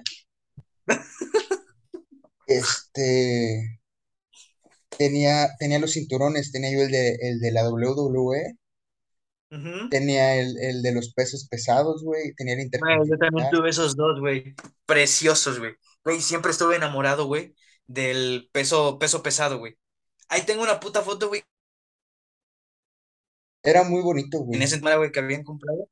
[2.46, 3.80] Este,
[4.96, 8.56] tenía, tenía los cinturones, tenía yo el de, el de la WWE,
[9.90, 13.96] Tenía el, el de los pesos pesados, güey, tenía el Güey, yo también tuve esos
[13.96, 14.54] dos, güey.
[14.86, 15.74] Preciosos, güey.
[16.04, 17.54] Güey, siempre estuve enamorado, güey,
[17.86, 19.76] del peso, peso pesado, güey.
[20.28, 21.42] Ahí tengo una puta foto, güey,
[23.62, 24.62] Era muy bonito, en güey.
[24.62, 25.88] ese tema, güey, que habían comprado.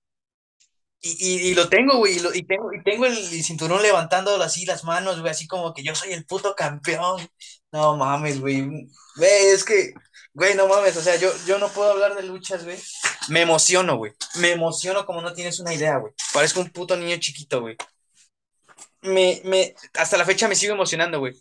[1.01, 4.35] Y, y, y lo tengo, güey, y, lo- y tengo, y tengo el, cinturón levantando
[4.43, 7.21] así las manos, güey, así como que yo soy el puto campeón.
[7.73, 8.63] No mames, güey.
[9.17, 9.93] Güey, es que,
[10.37, 12.77] güey, no mames, o sea, yo, yo no puedo hablar de luchas, güey.
[13.31, 14.13] Me emociono, güey.
[14.39, 16.13] Me emociono como no tienes una idea, güey.
[16.35, 17.75] Parezco un puto niño chiquito, güey.
[19.01, 21.33] Me, me, hasta la fecha me sigo emocionando, güey.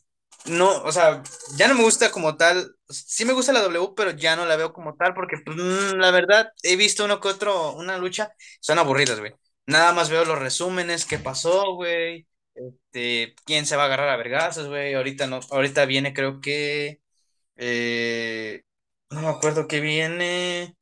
[0.46, 1.22] No, o sea,
[1.58, 2.74] ya no me gusta como tal.
[2.88, 5.98] Sí me gusta la W, pero ya no la veo como tal porque, pues, mm,
[6.00, 8.32] la verdad, he visto uno que otro, una lucha,
[8.62, 9.34] son aburridas, güey.
[9.66, 12.28] Nada más veo los resúmenes, qué pasó, güey.
[12.54, 14.94] Este, quién se va a agarrar a vergazos, güey.
[14.94, 17.02] Ahorita no, ahorita viene, creo que,
[17.58, 18.65] eh,
[19.16, 20.76] no me acuerdo qué viene.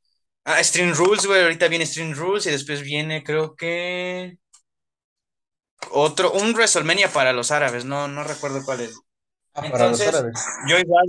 [0.44, 1.42] Ah, Stream Rules, güey.
[1.42, 4.38] Ahorita viene Stream Rules y después viene, creo que
[5.90, 7.84] otro, un WrestleMania para los árabes.
[7.84, 9.00] No, no recuerdo cuál es.
[9.54, 10.44] Ah, para los Entonces, árabes.
[10.68, 11.06] yo igual.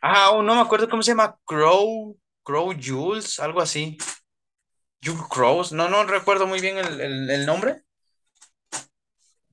[0.00, 1.36] Ah, oh, no me acuerdo cómo se llama.
[1.44, 3.96] Crow, Crow Jules, algo así.
[5.02, 5.72] Jule Crows.
[5.72, 7.82] No, no recuerdo muy bien el, el- el nombre.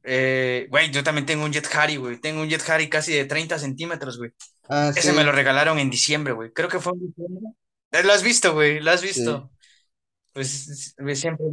[0.05, 2.19] Eh, güey, yo también tengo un Jet Harry, güey.
[2.19, 4.31] Tengo un Jet Harry casi de 30 centímetros, güey.
[4.69, 6.51] Ah, Ese me lo regalaron en diciembre, güey.
[6.53, 7.51] Creo que fue en diciembre.
[7.91, 8.79] Eh, ¿Lo has visto, güey?
[8.79, 9.07] ¿Lo has sí.
[9.07, 9.51] visto?
[10.33, 11.45] Pues güey, siempre.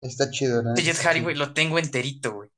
[0.00, 0.74] Está chido, ¿no?
[0.74, 2.50] Ese Jet Harry, güey, lo tengo enterito, güey.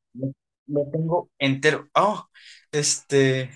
[0.67, 1.89] Lo, tengo entero.
[1.95, 2.27] Oh,
[2.73, 3.51] este.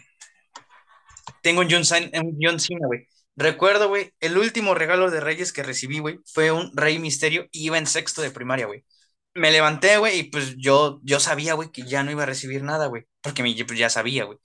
[1.43, 3.07] Tengo un John, Cena- un John Cena, güey.
[3.37, 7.65] Recuerdo, güey, el último regalo de Reyes que recibí, güey, fue un Rey Misterio y
[7.67, 8.85] iba en sexto de primaria, güey.
[9.35, 12.63] Me levanté, güey, y pues yo, yo sabía, güey, que ya no iba a recibir
[12.65, 14.39] nada, güey, porque mi, pues, ya sabía, güey.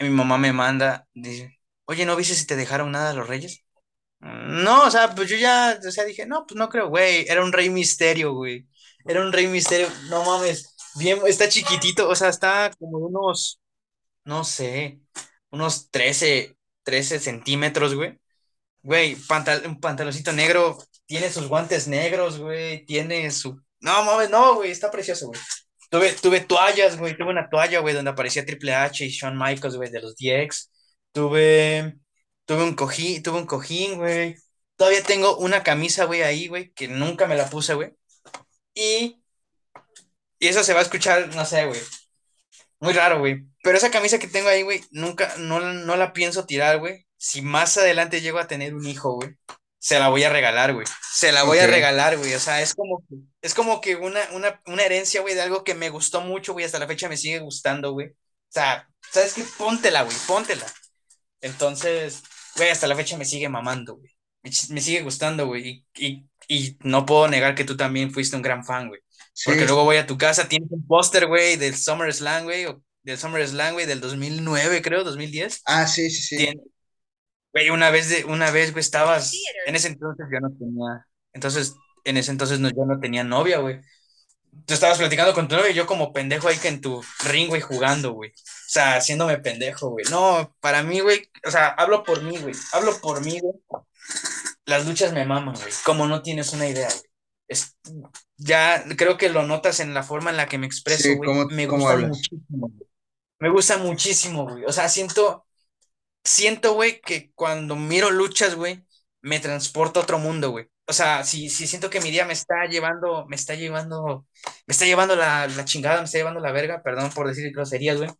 [0.00, 3.64] Mi mamá me manda, dice, oye, ¿no viste si te dejaron nada los Reyes?
[4.20, 7.44] No, o sea, pues yo ya, o sea, dije, no, pues no creo, güey, era
[7.44, 8.66] un Rey Misterio, güey.
[9.06, 13.60] Era un Rey Misterio, no mames, bien, está chiquitito, o sea, está como unos
[14.24, 15.00] no sé,
[15.50, 18.18] unos trece trece centímetros, güey.
[18.82, 23.60] Güey, pantal- un pantaloncito negro, tiene sus guantes negros, güey, tiene su...
[23.82, 25.40] No, mames, no, güey, está precioso, güey.
[25.90, 29.76] Tuve, tuve toallas, güey, tuve una toalla, güey, donde aparecía Triple H y Shawn Michaels,
[29.76, 30.70] güey, de los DX.
[31.12, 31.96] Tuve,
[32.46, 34.36] tuve un cojín, tuve un cojín, güey.
[34.76, 37.90] Todavía tengo una camisa, güey, ahí, güey, que nunca me la puse, güey.
[38.74, 39.22] Y,
[40.38, 41.80] y eso se va a escuchar, no sé, güey,
[42.80, 43.44] muy raro, güey.
[43.62, 47.06] Pero esa camisa que tengo ahí, güey, nunca, no, no la pienso tirar, güey.
[47.16, 49.36] Si más adelante llego a tener un hijo, güey,
[49.82, 50.86] se la voy a regalar, güey.
[51.12, 52.32] Se la voy a regalar, güey.
[52.34, 55.64] O sea, es como que, es como que una, una, una herencia, güey, de algo
[55.64, 56.64] que me gustó mucho, güey.
[56.64, 58.08] Hasta la fecha me sigue gustando, güey.
[58.10, 58.14] O
[58.48, 59.42] sea, ¿sabes qué?
[59.58, 60.66] Póntela, güey, póntela.
[61.40, 62.22] Entonces,
[62.56, 64.10] güey, hasta la fecha me sigue mamando, güey.
[64.42, 65.84] Me, me sigue gustando, güey.
[65.96, 69.00] Y, y, y no puedo negar que tú también fuiste un gran fan, güey.
[69.44, 69.66] Porque Sí.
[69.66, 73.18] luego voy a tu casa, tienes un póster, güey, del Summer Slam, güey, o del
[73.18, 75.62] Summer Slam, güey, del 2009, creo, 2010.
[75.64, 76.36] Ah, sí, sí, sí.
[76.36, 76.60] Tien-
[77.52, 79.32] Güey, una vez, de, una vez, güey, estabas,
[79.66, 83.58] en ese entonces yo no tenía, entonces, en ese entonces no, yo no tenía novia,
[83.58, 83.80] güey.
[84.66, 87.48] Tú estabas platicando con tu novia y yo como pendejo ahí que en tu ring,
[87.48, 88.30] güey, jugando, güey.
[88.30, 88.34] O
[88.68, 90.04] sea, haciéndome pendejo, güey.
[90.10, 92.54] No, para mí, güey, o sea, hablo por mí, güey.
[92.72, 93.54] Hablo por mí, güey.
[94.64, 95.72] Las luchas me maman, güey.
[95.84, 97.02] Como no tienes una idea, güey.
[97.48, 97.76] Es,
[98.36, 101.28] ya creo que lo notas en la forma en la que me expreso, Sí, güey.
[101.28, 102.10] ¿cómo, Me cómo gusta hablas?
[102.10, 102.88] muchísimo, güey.
[103.38, 104.64] Me gusta muchísimo, güey.
[104.64, 105.46] O sea, siento,
[106.24, 108.84] siento, güey, que cuando miro luchas, güey,
[109.22, 110.68] me transporta a otro mundo, güey.
[110.86, 114.26] O sea, si, si siento que mi día me está llevando, me está llevando,
[114.66, 117.98] me está llevando la, la chingada, me está llevando la verga, perdón por decir groserías,
[117.98, 118.10] güey.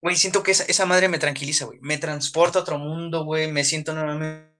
[0.00, 1.78] Güey, siento que esa, esa madre me tranquiliza, güey.
[1.82, 3.50] Me transporta a otro mundo, güey.
[3.50, 4.54] Me siento nuevamente.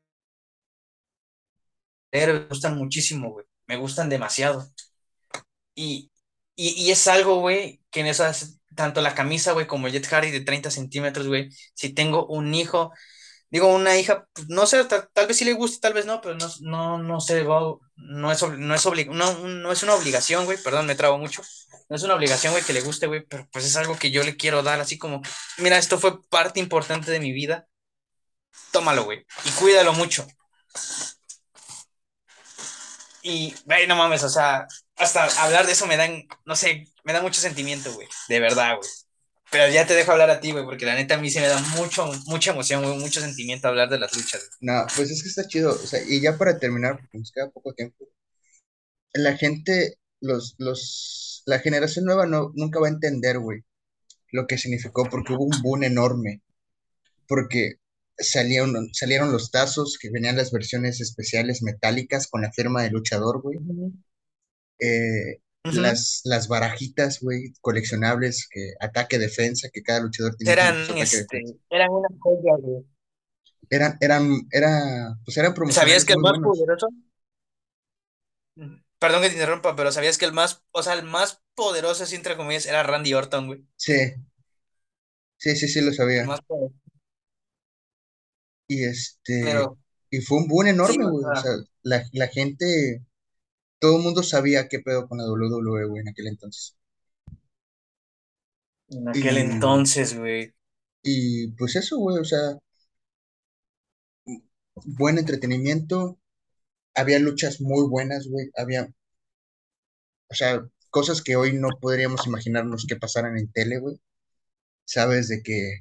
[2.13, 3.47] Me gustan muchísimo, güey.
[3.67, 4.67] Me gustan demasiado.
[5.75, 6.11] Y,
[6.57, 10.73] es algo, güey, que en esas, tanto la camisa, güey, como Jet Hardy de 30
[10.73, 12.93] centímetros, güey, si tengo un hijo,
[13.51, 16.35] digo, una hija, pues, no sé, tal, vez sí le guste, tal vez no, pero
[16.35, 20.87] no, no, no sé, no es, no, es no, no es una obligación, güey, perdón,
[20.87, 21.41] me trago mucho,
[21.89, 24.25] no es una obligación, güey, que le guste, güey, pero pues es algo que yo
[24.25, 25.23] le quiero dar, así como,
[25.59, 27.69] mira, esto fue parte importante de mi vida,
[28.73, 30.27] tómalo, güey, y cuídalo mucho.
[33.23, 37.13] Y, güey, no mames, o sea, hasta hablar de eso me dan, no sé, me
[37.13, 38.91] da mucho sentimiento, güey, de verdad, güey.
[39.51, 41.47] Pero ya te dejo hablar a ti, güey, porque la neta a mí sí me
[41.47, 44.51] da mucho, mucha emoción, güey, mucho sentimiento hablar de las luchas.
[44.61, 47.51] No, pues es que está chido, o sea, y ya para terminar, porque nos queda
[47.51, 48.09] poco tiempo,
[49.13, 53.63] la gente, los, los, la generación nueva no, nunca va a entender, güey,
[54.33, 56.43] lo que significó, porque hubo un boom enorme,
[57.29, 57.75] porque
[58.19, 63.43] salieron, salieron los tazos, que venían las versiones especiales metálicas con la firma de luchador,
[63.43, 63.59] güey.
[64.81, 65.41] Eh,
[65.73, 70.53] las, las barajitas, güey, coleccionables, que ataque, defensa, que cada luchador tiene.
[70.53, 72.85] Eran, este, eran una joya, güey.
[73.71, 76.89] Eran, eran, era, pues eran ¿Sabías que el más poderoso?
[78.99, 82.15] Perdón que te interrumpa, pero ¿sabías que el más, o sea, el más poderoso, así
[82.15, 83.67] entre comillas, era Randy Orton, güey?
[83.77, 84.15] Sí.
[85.39, 86.27] Sí, sí, sí, lo sabía.
[88.67, 89.45] Y este,
[90.11, 91.25] y fue un boom enorme, güey.
[91.25, 93.05] o sea, la, la gente
[93.79, 96.77] todo el mundo sabía qué pedo con la WWE, güey, en aquel entonces.
[98.89, 100.55] En aquel entonces, güey.
[101.03, 102.59] Y pues eso, güey, o sea,
[104.85, 106.19] buen entretenimiento,
[106.95, 108.89] había luchas muy buenas, güey, había,
[110.29, 114.01] o sea, cosas que hoy no podríamos imaginarnos que pasaran en tele, güey.
[114.87, 115.81] Sabes de que,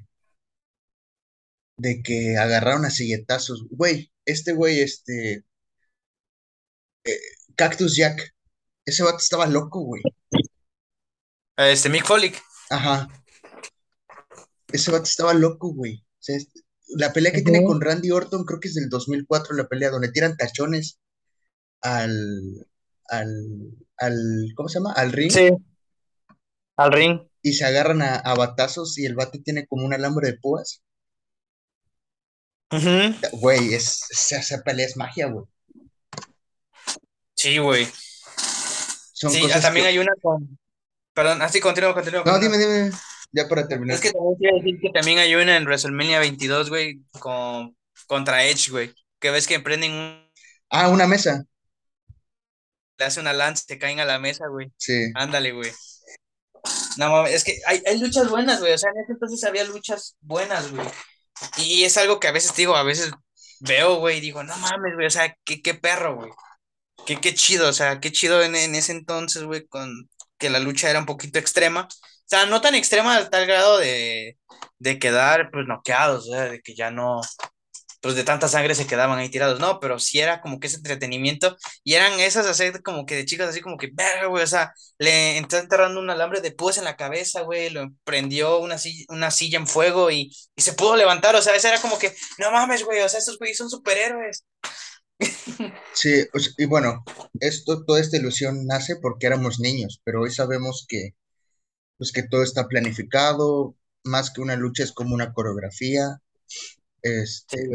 [1.78, 5.44] de que agarraron a silletazos, güey, este güey, este,
[7.06, 7.20] eh,
[7.56, 8.34] Cactus Jack.
[8.86, 10.02] Ese vato estaba loco, güey.
[11.58, 12.34] Este, Mick Foley.
[12.70, 13.08] Ajá.
[14.72, 16.04] Ese vato estaba loco, güey.
[16.98, 20.12] la pelea que tiene con Randy Orton, creo que es del 2004, la pelea donde
[20.12, 21.00] tiran tachones
[21.82, 22.68] al,
[23.10, 23.30] al,
[23.98, 24.94] al, ¿cómo se llama?
[24.94, 25.32] Al ring.
[25.32, 25.50] Sí.
[26.78, 27.22] Al ring.
[27.42, 30.82] Y se agarran a, batazos y el vato tiene como un alambre de púas.
[33.34, 35.46] Güey, esa pelea es magia, güey.
[37.44, 37.86] Sí, güey.
[39.14, 40.58] Sí, también hay una con.
[41.14, 42.24] Perdón, así continúo, continúo.
[42.24, 42.90] No, dime, dime.
[43.34, 43.96] Ya para terminar.
[43.96, 47.76] Es que también quiero decir que también hay una en WrestleMania 22, güey, con...
[48.08, 48.94] contra Edge, güey.
[49.20, 50.32] Que ves que emprenden un.
[50.70, 51.44] Ah, una mesa.
[52.98, 54.72] Le hace una lanza, te caen a la mesa, güey.
[54.78, 55.12] Sí.
[55.14, 55.72] Ándale, güey.
[56.96, 58.72] No mames, es que hay, hay luchas buenas, güey.
[58.72, 60.88] O sea, en ese entonces había luchas buenas, güey.
[61.58, 63.12] Y es algo que a veces digo, a veces
[63.60, 66.32] veo, güey, y digo, no mames, güey, o sea, qué, qué perro, güey.
[67.06, 70.90] Qué, qué chido, o sea, qué chido en, ese entonces, güey, con que la lucha
[70.90, 71.88] era un poquito extrema.
[71.92, 74.38] O sea, no tan extrema al tal grado de,
[74.80, 77.22] de quedar, pues, noqueados, o sea, de que ya no,
[78.02, 80.78] pues, de tanta sangre se quedaban ahí tirados, no, pero sí era como que ese
[80.78, 84.48] entretenimiento, y eran esas así como que de chicas así como que, verga, güey, o
[84.48, 88.78] sea, le está enterrando un alambre de púas en la cabeza, güey, lo prendió una
[88.78, 91.98] silla, una silla en fuego y, y se pudo levantar, o sea, esa era como
[91.98, 94.46] que, no mames, güey, o sea, estos güeyes son superhéroes.
[95.94, 96.26] Sí,
[96.58, 97.04] y bueno,
[97.40, 101.16] esto, toda esta ilusión nace porque éramos niños, pero hoy sabemos que,
[101.98, 106.22] pues que todo está planificado, más que una lucha es como una coreografía,
[107.02, 107.70] este,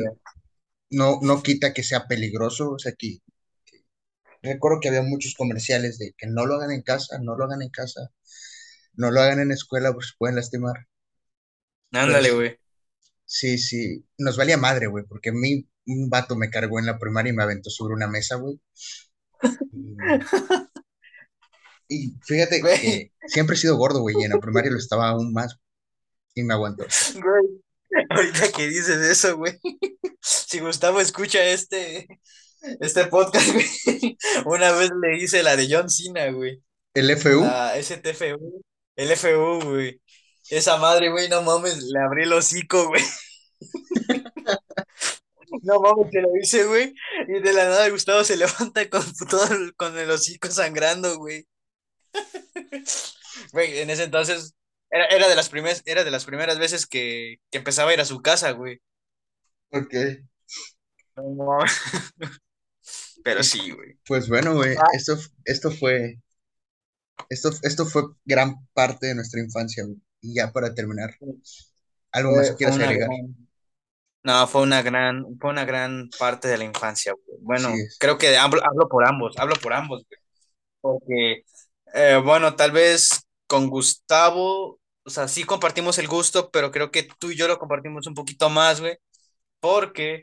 [0.90, 3.18] no, no quita que sea peligroso, o sea, que,
[4.42, 7.62] recuerdo que había muchos comerciales de que no lo hagan en casa, no lo hagan
[7.62, 8.11] en casa,
[8.94, 10.87] no lo hagan en escuela, pues pueden lastimar.
[11.92, 12.58] Ándale, güey.
[13.24, 16.98] Sí, sí, nos valía madre, güey, porque a mí un vato me cargó en la
[16.98, 18.61] primaria y me aventó sobre una mesa, güey.
[21.88, 25.33] Y, fíjate que siempre he sido gordo, güey, y en la primaria lo estaba aún
[25.33, 25.57] más.
[26.35, 26.85] Y me aguantó.
[27.14, 27.62] Güey,
[28.11, 29.59] ahorita que dices eso, güey.
[30.20, 32.07] Si Gustavo escucha este,
[32.81, 36.62] este podcast, güey, una vez le hice la de John Cena, güey.
[36.92, 37.40] ¿El FU?
[37.40, 38.62] La STFU.
[38.97, 40.01] El FU, güey.
[40.51, 43.03] Esa madre, güey, no mames, le abrí el hocico, güey.
[45.62, 46.94] No mames, te lo hice, güey.
[47.28, 51.46] Y de la nada Gustavo se levanta con todo el, con el hocico sangrando, güey.
[53.53, 54.55] Güey, en ese entonces
[54.90, 58.01] era, era, de las primeras, era de las primeras veces que, que empezaba a ir
[58.01, 58.80] a su casa, güey.
[59.70, 59.94] Ok.
[63.24, 63.99] Pero sí, güey.
[64.07, 64.88] Pues bueno, güey, ah.
[64.92, 66.20] esto, esto fue.
[67.28, 69.96] Esto, esto fue gran parte de nuestra infancia, güey.
[70.20, 71.16] Y ya para terminar,
[72.12, 73.09] ¿algo más que quieras agregar?
[74.22, 77.38] No, fue una gran, fue una gran parte de la infancia, güey.
[77.40, 78.60] Bueno, creo que hablo,
[78.90, 80.20] por ambos, hablo por ambos, güey.
[80.80, 81.44] Porque,
[81.94, 83.10] eh, bueno, tal vez
[83.46, 87.58] con Gustavo, o sea, sí compartimos el gusto, pero creo que tú y yo lo
[87.58, 88.98] compartimos un poquito más, güey,
[89.60, 90.22] porque,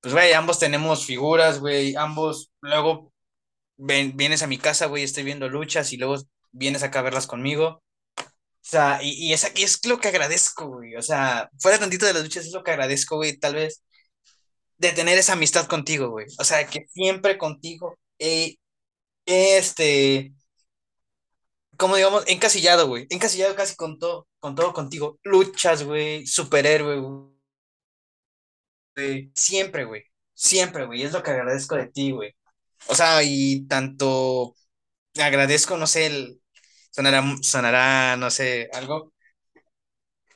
[0.00, 3.12] pues, güey, ambos tenemos figuras, güey, ambos, luego
[3.78, 6.16] ven, vienes a mi casa, güey, estoy viendo luchas y luego
[6.52, 7.82] vienes acá a verlas conmigo.
[8.66, 10.96] O sea, y, y es, es lo que agradezco, güey.
[10.96, 13.82] O sea, fuera tantito de las luchas, es lo que agradezco, güey, tal vez,
[14.78, 16.26] de tener esa amistad contigo, güey.
[16.38, 18.56] O sea, que siempre contigo, eh,
[19.26, 20.34] este,
[21.76, 23.06] como digamos, encasillado, güey.
[23.10, 25.18] Encasillado casi con todo, con todo contigo.
[25.22, 26.98] Luchas, güey, superhéroe,
[28.96, 29.30] güey.
[29.34, 30.04] Siempre, güey.
[30.34, 31.02] Siempre, güey.
[31.02, 32.34] Es lo que agradezco de ti, güey.
[32.88, 34.54] O sea, y tanto
[35.18, 36.40] agradezco, no sé, el,
[36.96, 39.12] sonará, sonará, no sé, algo,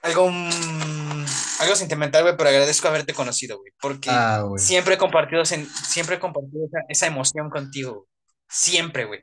[0.03, 1.25] algo, mm,
[1.61, 4.65] algo sentimental, güey, pero agradezco haberte conocido, güey, porque Ah, güey.
[4.65, 8.07] siempre he compartido, siempre he compartido esa, esa emoción contigo, güey.
[8.49, 9.23] Siempre, güey.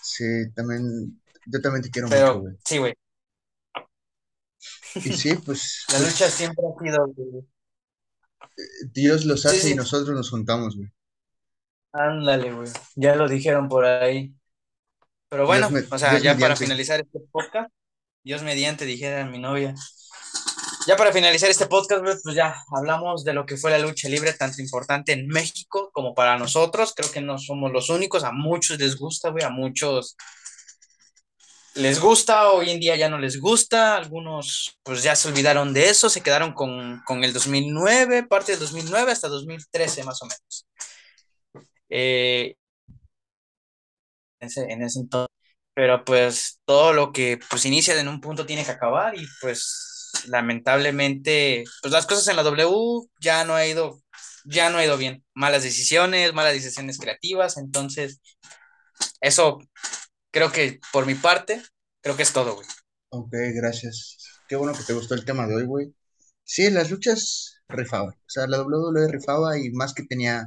[0.00, 2.54] Sí, también, yo también te quiero mucho, Pero, güey.
[2.64, 2.94] sí, güey.
[5.02, 7.44] Y sí, pues, La lucha pues siempre ha sido, güey.
[8.94, 9.76] Dios los Sí, hace y sí.
[9.76, 10.90] nosotros nos juntamos, güey.
[11.92, 12.68] Ándale, güey.
[12.94, 14.34] Ya lo dijeron por ahí.
[15.28, 16.64] Pero bueno, me- o sea, Dios ya para mediante.
[16.64, 17.70] finalizar este podcast,
[18.22, 19.74] Dios mediante, dijera mi novia.
[20.86, 24.32] Ya para finalizar este podcast, pues ya hablamos de lo que fue la lucha libre,
[24.34, 26.92] tanto importante en México como para nosotros.
[26.94, 30.16] Creo que no somos los únicos, a muchos les gusta, güey, a muchos
[31.74, 35.90] les gusta, hoy en día ya no les gusta, algunos pues ya se olvidaron de
[35.90, 40.66] eso, se quedaron con, con el 2009, parte del 2009 hasta 2013 más o menos.
[41.90, 42.54] Eh,
[44.40, 45.28] ese, en ese entonces.
[45.74, 50.10] Pero pues todo lo que pues inicia en un punto tiene que acabar y pues
[50.28, 54.00] lamentablemente pues las cosas en la W ya no ha ido
[54.44, 55.24] ya no ha ido bien.
[55.34, 58.20] Malas decisiones, malas decisiones creativas, entonces
[59.20, 59.58] eso
[60.30, 61.62] creo que por mi parte
[62.02, 62.66] creo que es todo, güey.
[63.10, 64.18] Ok, gracias.
[64.48, 65.94] Qué bueno que te gustó el tema de hoy, güey.
[66.44, 68.10] Sí, las luchas rifaban.
[68.14, 70.46] O sea, la WWE rifaba y más que tenía,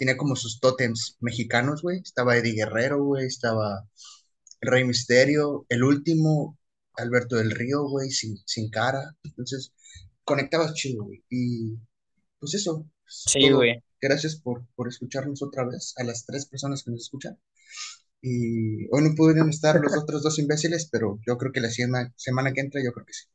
[0.00, 2.00] tenía como sus tótems mexicanos, güey.
[2.00, 3.26] Estaba Eddie Guerrero, güey.
[3.26, 3.86] Estaba
[4.62, 5.66] Rey Misterio.
[5.68, 6.58] El último,
[6.94, 9.14] Alberto del Río, güey, sin, sin cara.
[9.22, 9.74] Entonces,
[10.24, 11.22] conectabas chido, güey.
[11.28, 11.76] Y
[12.38, 13.82] pues eso, es Sí, güey.
[14.00, 17.38] Gracias por, por escucharnos otra vez, a las tres personas que nos escuchan.
[18.22, 22.10] Y hoy no pudieron estar los otros dos imbéciles, pero yo creo que la sema-
[22.16, 23.26] semana que entra, yo creo que sí.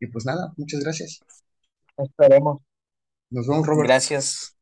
[0.00, 1.20] Y pues nada, muchas gracias.
[1.98, 2.62] Esperemos.
[3.28, 3.86] Nos vemos, Robert.
[3.88, 4.56] Gracias.